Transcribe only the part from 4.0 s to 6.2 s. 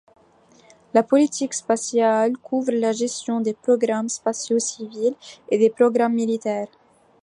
spatiaux civils et des programmes